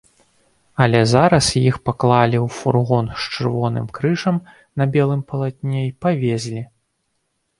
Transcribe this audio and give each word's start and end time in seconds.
Але 0.83 0.99
зараз 1.09 1.49
іх 1.69 1.75
паклалі 1.89 2.37
ў 2.45 2.61
фургон 2.61 3.11
з 3.19 3.29
чырвоным 3.35 3.85
крыжам 3.97 4.39
на 4.83 4.87
белым 4.95 5.21
палатне 5.33 5.81
і 5.89 5.95
павезлі. 6.07 6.61